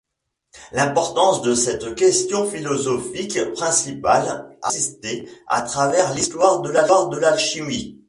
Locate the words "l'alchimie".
7.19-7.99